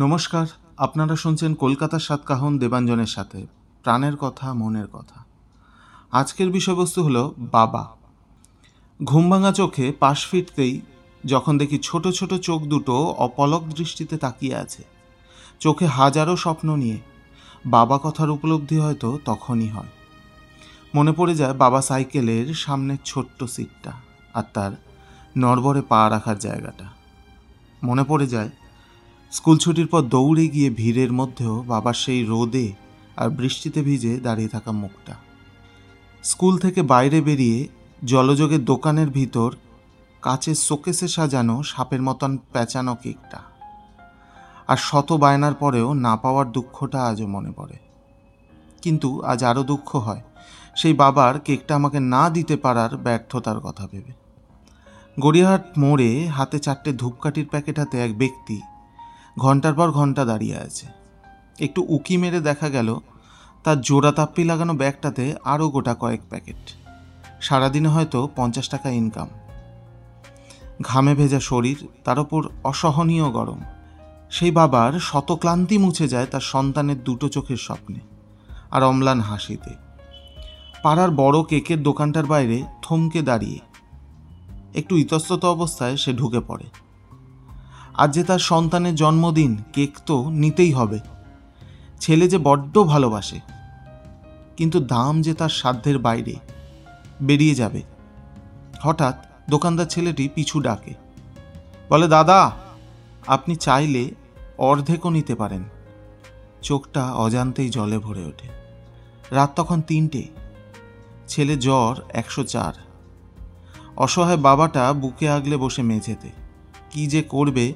[0.00, 0.46] নমস্কার,
[0.76, 3.46] আপনারা শুনছেন কলকাতার সাতকাহন দেবাঞ্জনের সাথে,
[3.82, 5.24] প্রাণের কথা, মনের কথা।
[6.12, 7.88] আজকের বিষয়বস্তু হলো বাবা।
[9.04, 10.80] ঘুম ভাঙা চোখে পাশ ফিরতেই
[11.24, 14.82] যখন দেখি ছোট ছোট চোখ দুটো অপলক দৃষ্টিতে তাকিয়ে আছে।
[15.60, 16.98] চোখে হাজারো স্বপ্ন নিয়ে,
[17.66, 19.92] বাবা কথার উপলব্ধি হয়তো তখনই হয়।
[20.94, 23.92] মনে পড়ে যায় বাবা সাইকেলের সামনের ছোট্ট সিটটা
[24.34, 24.72] আর তার
[25.38, 26.86] নড়বড়ে পা রাখার জায়গাটা।
[27.84, 28.50] মনে পড়ে যায়
[29.32, 32.66] স্কুল ছুটির পর দৌড়ে গিয়ে ভিড়ের মধ্যেও বাবার সেই রোদে
[33.16, 35.14] আর বৃষ্টিতে ভিজে দাঁড়িয়ে থাকা মুখটা।
[36.24, 37.58] স্কুল থেকে বাইরে বেরিয়ে
[38.04, 39.50] জলযোগের দোকানের ভিতর
[40.22, 43.40] কাচের শোকেসে সাজানো সাপের মতন পেঁচানো কেকটা।
[44.68, 47.76] আর শত বায়নার পরেও না পাওয়ার দুঃখটা আজও মনে পড়ে।
[48.82, 50.22] কিন্তু আজ আরও দুঃখ হয়,
[50.76, 54.12] সেই বাবার কেকটা আমাকে না দিতে পারার ব্যর্থতার কথা ভেবে।
[55.20, 58.56] গড়িয়াহাট মোড়ে হাতে চারটে ধূপকাঠির প্যাকেট হাতে এক ব্যক্তি
[59.38, 60.86] ঘণ্টার পর ঘণ্টা দাঁড়িয়ে আছে।
[61.60, 62.98] একটু উকি মেরে দেখা গেল,
[63.64, 66.62] তার জোড়া তাপ্পি লাগানো ব্যাগটাতে আরও গোটা কয়েক প্যাকেট।
[67.40, 69.28] সারাদিনে হয়তো পঞ্চাশ টাকা ইনকাম
[70.82, 73.60] ঘামে ভেজা শরীর, তার ওপর অসহনীয় গরম।
[74.30, 78.00] সেই বাবার শত ক্লান্তি মুছে যায় তার সন্তানের দুটো চোখের স্বপ্নে
[78.70, 79.70] আর অম্লান হাসিতে।
[80.82, 83.58] পাড়ার বড় কেকের দোকানটার বাইরে থমকে দাঁড়িয়ে।
[84.74, 86.64] একটু ইতস্তত অবস্থায় সে ঢুকে পড়ে।
[87.98, 90.98] আজ যে তার সন্তানের জন্মদিন, কেক তো নিতেই হবে।
[92.00, 93.40] ছেলে যে বড্ড ভালোবাসে,
[94.56, 96.34] কিন্তু দাম যে তার সাধ্যের বাইরে
[97.22, 97.82] বেরিয়ে যাবে।
[98.80, 99.16] হঠাৎ
[99.50, 100.94] দোকানদার ছেলেটি পিছু ডাকে।
[101.88, 102.50] বলে, দাদা,
[103.26, 104.10] আপনি চাইলে
[104.58, 105.64] অর্ধেকও নিতে পারেন।
[106.62, 108.48] চোখটা অজান্তেই জলে ভরে ওঠে।
[109.30, 110.22] রাত তখন তিনটে।
[111.28, 112.72] ছেলে জ্বর একশো চার।
[113.96, 116.30] অসহায় বাবাটা বুকে আগলে বসে মেঝেতে।
[116.90, 117.72] কি যে করবে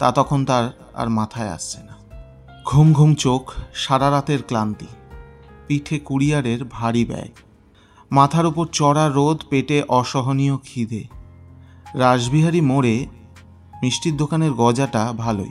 [0.00, 1.94] তা তখন তার আর মাথায় আসছে না।
[2.66, 4.86] ঘুম ঘুম চোখ, সারা রাতের ক্লান্তি।
[5.66, 7.28] পিঠে কুরিয়ারের ভারী ব্যয়।
[8.10, 11.04] মাথার উপর চড়া রোদ, পেটে অসহনীয় খিদে।
[11.94, 13.06] রাসবিহারী মোড়ে
[13.82, 15.50] মিষ্টির দোকানের গজাটা ভালোই।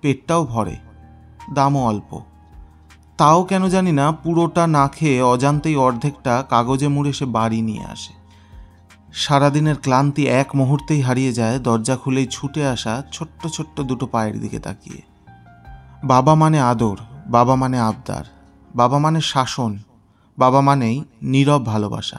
[0.00, 0.76] পেটটাও ভরে,
[1.54, 2.20] দামও অল্প।
[3.18, 8.23] তাও কেন জানি না, পুরোটা না খেয়ে অজান্তেই অর্ধেকটা কাগজে মুড়ে সে বাড়ি নিয়ে আসে।
[9.14, 14.58] সারাদিনের ক্লান্তি এক মুহূর্তেই হারিয়ে যায় দরজা খুলেই ছুটে আসা ছোট্ট ছোট্ট দুটো পায়ের দিকে
[14.58, 15.02] তাকিয়ে।
[16.04, 18.24] বাবা মানে আদর, বাবা মানে আবদার,
[18.74, 19.78] বাবা মানে শাসন,
[20.38, 22.18] বাবা মানেই নীরব ভালোবাসা।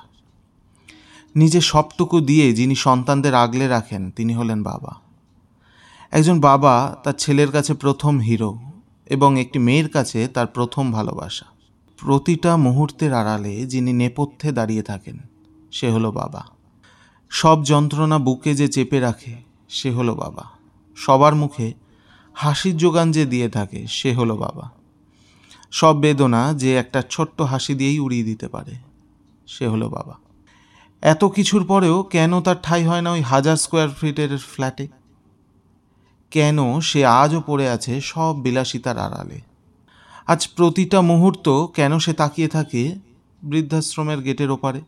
[1.35, 4.95] নিজে সবটুকু দিয়ে যিনি সন্তানদের আগলে রাখেন, তিনি হলেন বাবা।
[6.11, 8.57] একজন বাবা তার ছেলের কাছে প্রথম হিরো
[9.05, 11.45] এবং একটি মেয়ের কাছে তার প্রথম ভালোবাসা।
[11.97, 15.17] প্রতিটা মুহূর্তের আড়ালে যিনি নেপথ্যে দাঁড়িয়ে থাকেন,
[15.71, 16.54] সে হলো বাবা।
[17.29, 19.35] সব যন্ত্রণা বুকে যে চেপে রাখে,
[19.69, 20.43] সে হলো বাবা।
[20.95, 21.73] সবার মুখে
[22.33, 24.69] হাসির যোগান যে দিয়ে থাকে, সে হলো বাবা।
[25.71, 28.75] সব বেদনা যে একটা ছোট্ট হাসি দিয়েই উড়িয়ে দিতে পারে,
[29.47, 30.15] সে হলো বাবা।
[31.01, 34.87] এত কিছুর পরেও কেন তার ঠাঁই হয় না ওই হাজার স্কোয়ার ফিটের ফ্ল্যাটে?
[36.31, 39.41] কেন সে আজও পড়ে আছে সব বিলাসিতার আড়ালে?
[40.27, 42.95] আজ প্রতিটা মুহূর্ত কেন সে তাকিয়ে থাকে
[43.43, 44.81] বৃদ্ধাশ্রমের গেটের ওপারে?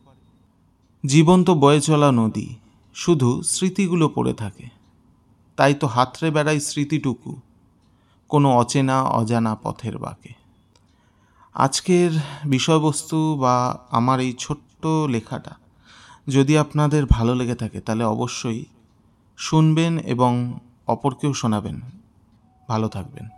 [1.06, 2.54] জীবন তো বয়ে চলা নদী,
[2.94, 4.68] শুধু স্মৃতিগুলো পড়ে থাকে।
[5.56, 7.36] তাই তো হাতড়ে বেড়াই স্মৃতিটুকু,
[8.28, 10.32] কোনো অচেনা অজানা পথের বাঁকে।
[11.54, 12.10] আজকের
[12.46, 15.50] বিষয়বস্তু বা আমার এই ছোট্ট লেখাটা
[16.28, 18.64] যদি আপনাদের ভালো লেগে থাকে, তাহলে অবশ্যই
[19.36, 21.80] শুনবেন এবং অপরকেও শোনাবেন।
[22.68, 23.28] ভালো থাকবেন।